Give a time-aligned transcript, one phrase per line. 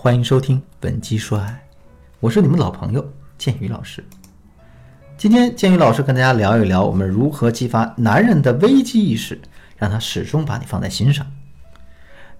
[0.00, 1.60] 欢迎收听本期说爱，
[2.20, 3.04] 我是你们老朋友
[3.36, 4.04] 建宇老师。
[5.16, 9.40] 今天建宇老师跟大家聊一聊，我们如何激发男人的危机意识，
[9.76, 11.26] 让他始终把你放在心上。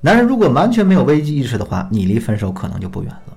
[0.00, 3.36] 男人如果完全没有危机意识的话，你离分手可能就不远了。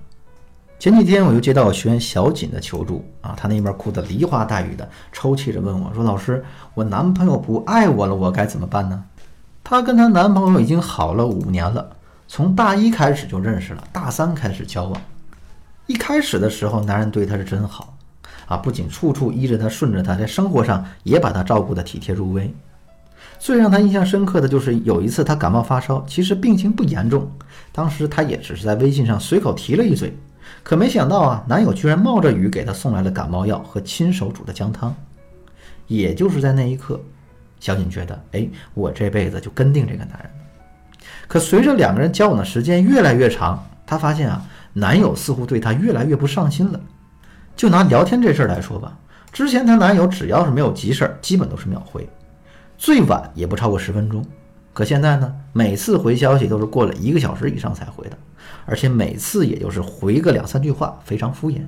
[0.78, 6.46] 前几天我又接到学员小锦的求助啊，她那边哭得梨花带雨的，抽泣着问我说：“老师，
[6.76, 9.04] 我男朋友不爱我了，我该怎么办呢？”
[9.66, 11.90] 她跟她男朋友已经好了五年了，
[12.34, 15.02] 从大一开始就认识了，大三开始交往。
[15.86, 17.94] 一开始的时候，男人对她是真好
[18.48, 22.50] 啊，不仅处处依着她、顺着她，在生活上也把她照顾得体贴入微。
[23.38, 27.30] 最让她印象深刻的就是有一次她感冒发烧，其实病情不严重，
[27.74, 30.18] 当时她也只是在微信上随口提了一嘴，
[30.64, 34.96] 可没想到啊，男友居然冒着雨给她送来了感冒药和亲手煮的姜汤。
[35.88, 36.98] 也就是在那一刻，
[37.60, 40.32] 小锦觉得，哎，我这辈子就跟定这个男人。
[41.32, 46.82] 可随着两个人交往的时间越来越长，她发现啊，男友似乎对她越来越不上心了。
[47.56, 49.00] 就拿聊天这事儿来说吧，
[49.32, 52.06] 之前她男友只要是没有急事儿，基本都是秒回。
[52.78, 54.26] 最晚也不超过十分钟，
[54.74, 58.18] 可现在呢，每次回消息都是过了一个小时以上才回的，
[58.66, 61.62] 而且每次也就是回个两三句话，非常敷衍。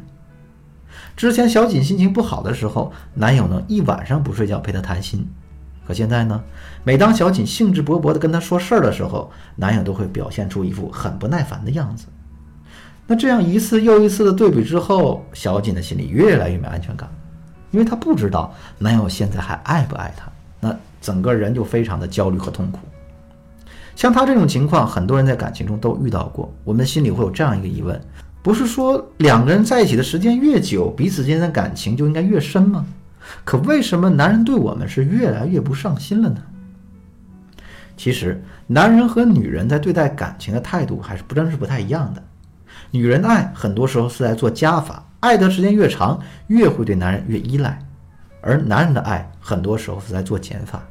[1.16, 5.26] 之前小锦心情不好的时候，男友能一晚上不睡觉陪她谈心，
[5.86, 6.42] 可现在呢，
[6.84, 12.08] 每当小锦兴致勃勃地跟他说事儿的时候，男友都会表现出一副很不耐烦的样子。
[13.06, 17.10] 那这样一次又一次的对比之后，小锦的心里越来越没安全感，
[17.72, 20.32] 因为她不知道男友现在还爱不爱她。
[20.62, 22.80] 那整个人就非常的焦虑和痛苦。
[23.94, 26.50] 像她这种情况，很多人在感情中都遇到过。
[26.64, 28.00] 我们心里会有这样一个疑问：
[28.42, 32.86] 不是说两个人在一起的时间越久，彼此之间的感情就应该越深吗？
[33.44, 36.42] 可为什么男人对我们是越来越不上心了呢？
[37.96, 42.24] 其实，男人和女人在对待感情的态度还是不真是不太一样的。
[42.92, 47.80] 女人的爱很多时候是在做加法，爱的时间越长，越会对男人越依赖。
[48.42, 50.84] 而男人的爱很多时候是在做减法，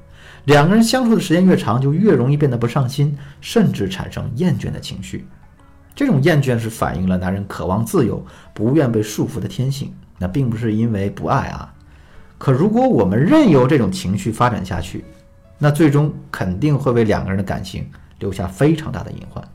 [0.44, 5.26] 两个人相处的时间越长，就越容易变得不上心，甚至产生厌倦的情绪。
[5.94, 8.24] 这种厌倦是反映了男人渴望自由、
[8.54, 11.74] 不愿被束缚的天性，那并不是因为不爱啊。
[12.42, 15.04] 可如果我们任由这种情绪发展下去，
[15.58, 17.88] 那最终肯定会为两个人的感情
[18.19, 19.48] 留下非常大的隐患。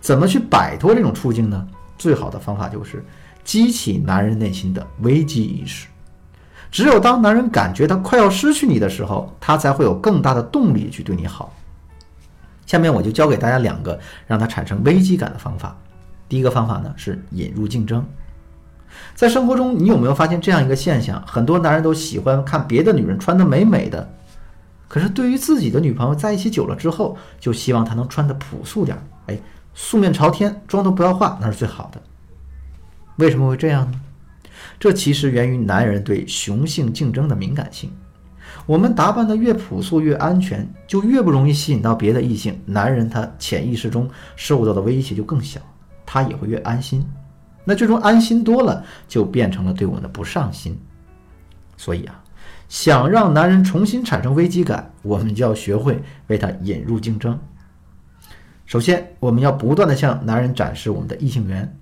[0.00, 1.68] 怎么去摆脱这种处境呢？
[1.98, 3.04] 最好的方法就是
[3.44, 5.86] 激起男人内心的危机意识。
[6.70, 11.54] 只有当男人感觉他快要失去你的时候，他才会有更大的动力去对你好。
[12.64, 15.76] 下面我就教给大家两个让他产生危机感的方法。
[16.26, 18.02] 第一个方法呢是引入竞争。
[19.14, 21.22] 在生活中，你有没有发现这样一个现象？
[21.26, 24.08] 很多男人都喜欢看别的女人穿得美美的，
[24.88, 29.38] 可是对于自己的女朋友在一起久了之后，就希望她能穿得朴素点儿，哎，
[29.74, 32.00] 素面朝天，妆都不要化，那是最好的。
[33.16, 34.00] 为什么会这样呢？
[34.78, 37.90] 这其实源于男人对雄性竞争的敏感性。
[38.66, 42.58] 我们打扮的越朴素越安全，就越不容易吸引到别的异性。
[42.66, 45.60] 男人他潜意识中受到的威胁就更小，
[46.04, 47.06] 他也会越安心。
[47.64, 50.78] 那这种安心多了，就变成了对我们的不上心。
[51.76, 52.22] 所以啊，
[52.68, 57.38] 想让男人重新产生危机感，我们就要学会为他引入竞争。
[58.66, 61.76] 首先，我们要不断的向男人展示我们的异性缘。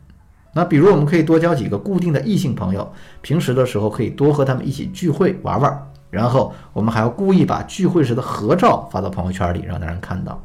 [0.55, 2.91] 那比如，我们可以多交几个固定的异性朋友，
[3.21, 5.91] 平时的时候可以多和他们一起聚会玩玩。
[6.11, 10.43] 然后，我们还要故意把聚会时的合照发到朋友圈里，让男人看到。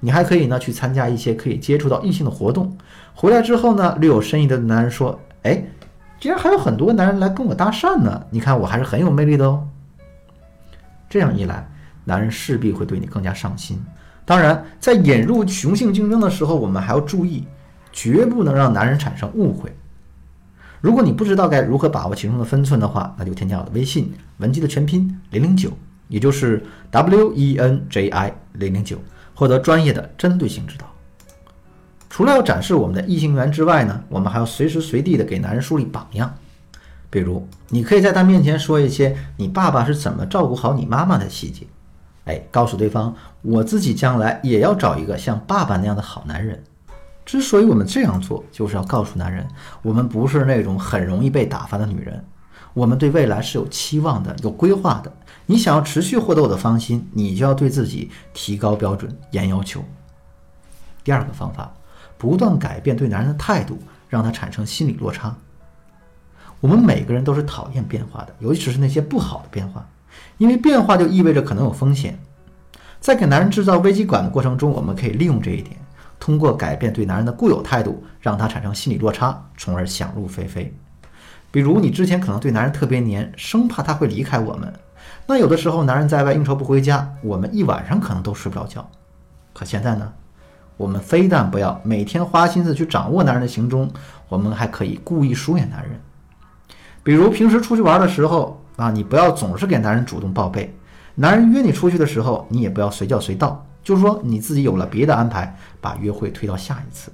[0.00, 2.76] 你还可以呢，去参加一些可以接触到异性的活动。
[3.14, 5.64] 回来之后呢，略有深意的男人说：“哎，
[6.20, 8.26] 竟然还有很多男人来跟我搭讪呢！
[8.30, 9.66] 你看我还是很有魅力的哦。”
[11.08, 11.68] 这样一来，
[12.04, 13.82] 男人势必会对你更加上心。
[14.24, 17.46] 当然，在引入雄性竞争的时候，我们还要注意。
[17.90, 19.74] 绝不能让男人产生误会。
[20.80, 25.70] 如果你不知道该如何把握其中的分寸的话，那就添加我的微信文姬的全拼零零九，
[26.06, 28.98] 也就是 W E N J I 零零九，
[29.38, 30.84] 获得专业的针对性指导。
[32.10, 36.34] 除了要展示我们的异性缘之外呢，我们还要随时随地的给男人树立榜样。
[37.08, 41.64] 比如，你可以在他面前说一些你爸爸是怎么照顾好你妈妈的细节，
[42.24, 46.60] 哎，告诉对方我自己将来也要找一个像爸爸那样的好男人。
[47.24, 49.46] 之所以我们这样做，就是要告诉男人，
[49.82, 52.24] 我们不是那种很容易被打发的女人，
[52.78, 55.12] 我们对未来是有期望的、有规划的。
[55.46, 59.82] 你想要持续获得我的芳心，你就要对自己提高标准、严要求。
[61.02, 61.74] 第二个方法，
[62.16, 63.76] 不断改变对男人的态度，
[64.08, 65.36] 让他产生心理落差。
[66.60, 69.84] 我们每个人都是讨厌变化的，尤其是那些不好的变化，
[70.36, 72.16] 因为变化就意味着可能有风险。
[73.00, 75.76] 在给男人制造危机感的过程中，我们可以利用这一点。
[76.20, 80.72] 通过改变对男人的固有态度，让他产生心理落差，从而想入非非。
[81.50, 84.72] 比如，你之前可能对男人特别黏，生怕他会离开我们。
[85.26, 88.88] 那有的时候，男人在外应酬不回家，我们一晚上可能都睡不着觉。
[89.52, 90.12] 可现在呢，
[90.76, 93.90] 我们非但不要每天花心思去掌握男人的行踪，
[94.28, 95.98] 我们还可以故意疏远男人。
[97.02, 100.74] 比如平时出去玩的时候啊，你不要总是给男人主动报备。
[101.14, 107.10] 男人约你出去的时候，你也不要随叫随到，就是说你自己有了别的安排，把约会推到下一次。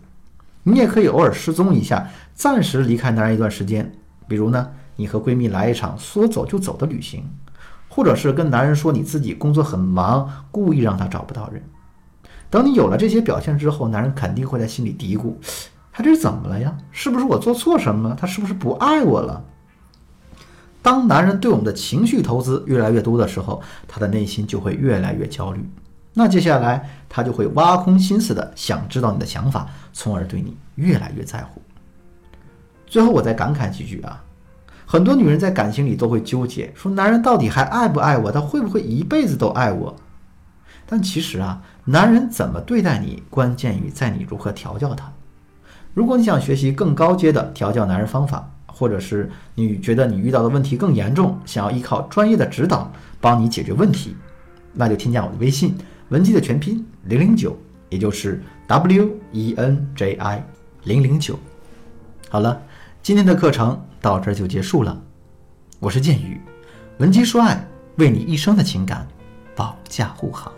[0.64, 3.92] 你也可以偶尔失踪一下，暂时离开男人一段时间。
[4.26, 7.25] 比如呢，你和闺蜜来一场说走就走的旅行，
[7.88, 11.62] 或者是跟男人说你自己工作很忙，故意让他找不到人。
[12.50, 15.35] 等你有了这些表现之后，男人肯定会在心里嘀咕：
[15.93, 16.76] 他这是怎么了呀？
[16.93, 18.17] 是不是我做错什么？
[18.19, 19.44] 他是不是不爱我了？
[20.81, 25.69] 当男人对我们的情绪投资越来越多的时候，他的内心就会越来越焦虑。
[26.12, 31.61] 那接下来他就会挖空心思的想知道你的想法，从而对你越来越在乎。
[32.94, 34.23] 最后，我再感慨几句啊，
[34.87, 38.31] 很多女人在感情里都会纠结，说男人到底还爱不爱我？
[38.31, 39.96] 他会不会一辈子都爱我？
[40.87, 45.12] 但其实啊，男人怎么对待你，关键于在你如何调教他。
[45.93, 52.88] 如果你想学习更高阶的调教男人方法，或者是你觉得你遇到的问题更严重，想要依靠专业的指导
[53.20, 54.14] 帮你解决问题，
[54.73, 55.76] 那就添加我的微信
[56.11, 57.58] 文姬的全拼零零九，
[57.88, 60.44] 也就是 W E N J I
[60.85, 61.37] 零零九。
[62.29, 62.62] 好了。
[63.04, 64.98] 今天的课程到这就结束了，
[65.78, 66.40] 我是剑宇，
[66.96, 67.62] 文姬说爱，
[67.96, 69.06] 为你一生的情感
[69.54, 70.50] 保驾护航。